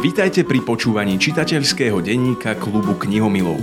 [0.00, 3.60] Vítajte pri počúvaní čitateľského denníka klubu knihomilov.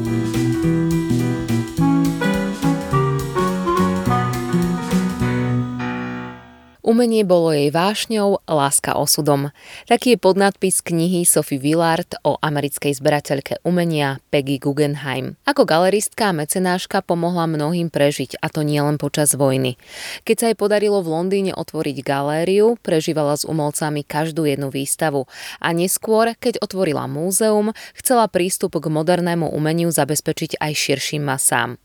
[6.87, 9.51] Umenie bolo jej vášňou, láska osudom.
[9.91, 15.35] Taký je podnadpis knihy Sophie Willard o americkej zberateľke umenia Peggy Guggenheim.
[15.43, 19.75] Ako galeristka a mecenáška pomohla mnohým prežiť, a to nielen počas vojny.
[20.23, 25.27] Keď sa jej podarilo v Londýne otvoriť galériu, prežívala s umelcami každú jednu výstavu
[25.59, 31.75] a neskôr, keď otvorila múzeum, chcela prístup k modernému umeniu zabezpečiť aj širším masám.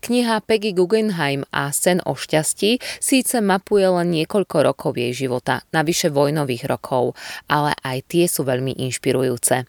[0.00, 6.10] Kniha Peggy Guggenheim a Sen o šťastí síce mapuje len niekoľko rokov jej života, navyše
[6.12, 9.66] vojnových rokov, ale aj tie sú veľmi inšpirujúce.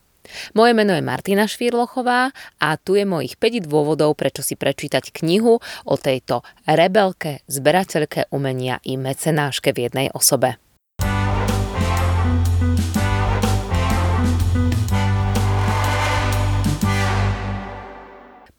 [0.54, 2.30] Moje meno je Martina Švírlochová
[2.62, 8.80] a tu je mojich 5 dôvodov, prečo si prečítať knihu o tejto rebelke, zberateľke umenia
[8.86, 10.62] i mecenáške v jednej osobe.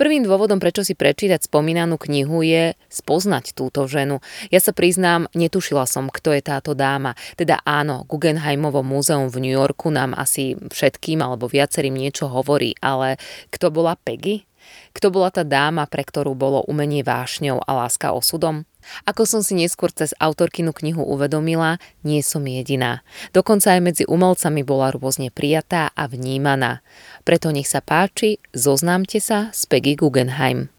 [0.03, 4.19] Prvým dôvodom, prečo si prečítať spomínanú knihu je spoznať túto ženu.
[4.51, 7.15] Ja sa priznám, netušila som, kto je táto dáma.
[7.39, 13.15] Teda áno, Guggenheimovo múzeum v New Yorku nám asi všetkým alebo viacerým niečo hovorí, ale
[13.55, 14.43] kto bola Peggy?
[14.91, 18.67] Kto bola tá dáma, pre ktorú bolo umenie vášňou a láska osudom?
[19.05, 23.07] Ako som si neskôr cez autorkinu knihu uvedomila, nie som jediná.
[23.31, 26.85] Dokonca aj medzi umelcami bola rôzne prijatá a vnímaná.
[27.23, 30.73] Preto nech sa páči, zoznámte sa s Peggy Guggenheim.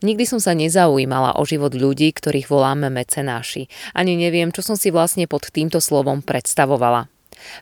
[0.00, 3.68] Nikdy som sa nezaujímala o život ľudí, ktorých voláme mecenáši.
[3.92, 7.12] Ani neviem, čo som si vlastne pod týmto slovom predstavovala.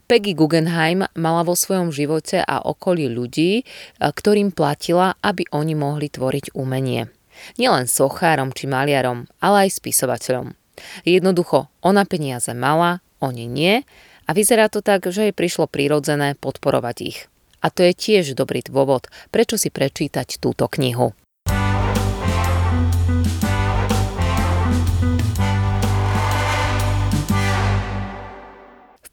[0.06, 3.64] Peggy Guggenheim mala vo svojom živote a okolí ľudí, e,
[4.00, 7.10] ktorým platila, aby oni mohli tvoriť umenie.
[7.56, 10.54] Nielen sochárom či maliarom, ale aj spisovateľom.
[11.06, 13.74] Jednoducho, ona peniaze mala, oni nie
[14.26, 17.18] a vyzerá to tak, že jej prišlo prirodzené podporovať ich.
[17.58, 21.10] A to je tiež dobrý dôvod, prečo si prečítať túto knihu.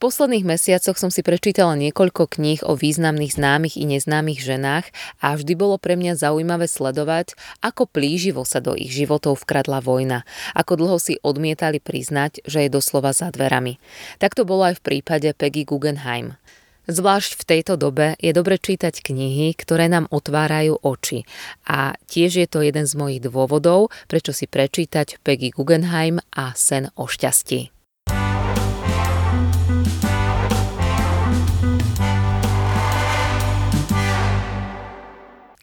[0.06, 5.58] Posledných mesiacoch som si prečítala niekoľko kníh o významných známych i neznámych ženách a vždy
[5.58, 7.34] bolo pre mňa zaujímavé sledovať,
[7.66, 10.22] ako plíživo sa do ich životov vkradla vojna,
[10.54, 13.82] ako dlho si odmietali priznať, že je doslova za dverami.
[14.22, 16.38] Tak to bolo aj v prípade Peggy Guggenheim.
[16.86, 21.26] Zvlášť v tejto dobe je dobre čítať knihy, ktoré nám otvárajú oči.
[21.66, 26.94] A tiež je to jeden z mojich dôvodov, prečo si prečítať Peggy Guggenheim a Sen
[26.94, 27.75] o šťastí.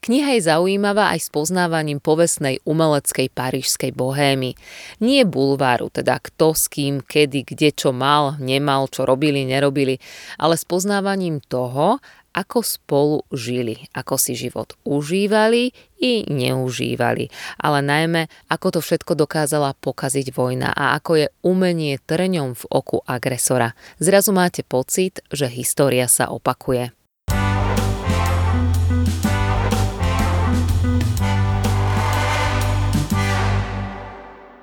[0.03, 4.59] Kniha je zaujímavá aj s poznávaním povestnej umeleckej parížskej bohémy.
[4.99, 10.03] Nie bulváru, teda kto s kým, kedy, kde čo mal, nemal, čo robili, nerobili,
[10.43, 12.03] ale s poznávaním toho,
[12.35, 15.71] ako spolu žili, ako si život užívali
[16.03, 17.31] i neužívali,
[17.63, 22.99] ale najmä ako to všetko dokázala pokaziť vojna a ako je umenie trňom v oku
[23.07, 23.79] agresora.
[24.03, 27.02] Zrazu máte pocit, že história sa opakuje.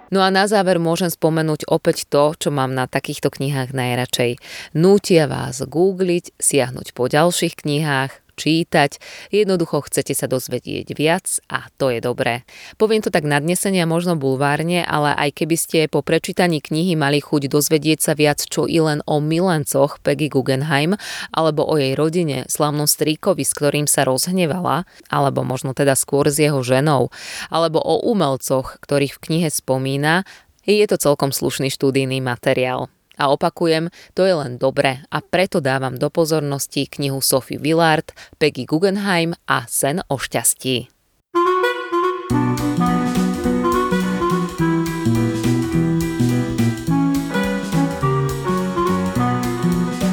[0.09, 4.41] No a na záver môžem spomenúť opäť to, čo mám na takýchto knihách najradšej.
[4.73, 8.95] Nútia vás googliť, siahnuť po ďalších knihách, čítať,
[9.35, 12.47] jednoducho chcete sa dozvedieť viac a to je dobré.
[12.79, 17.51] Poviem to tak nadnesenia možno bulvárne, ale aj keby ste po prečítaní knihy mali chuť
[17.51, 20.95] dozvedieť sa viac čo i len o milencoch Peggy Guggenheim,
[21.35, 26.39] alebo o jej rodine, slavnom stríkovi, s ktorým sa rozhnevala, alebo možno teda skôr s
[26.39, 27.11] jeho ženou,
[27.51, 30.23] alebo o umelcoch, ktorých v knihe spomína,
[30.69, 32.93] je to celkom slušný štúdijný materiál.
[33.19, 38.63] A opakujem, to je len dobre a preto dávam do pozornosti knihu Sophie Willard, Peggy
[38.63, 40.87] Guggenheim a Sen o šťastí.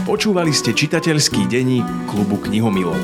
[0.06, 2.99] Počúvali ste čitateľský denník klubu knihomilov.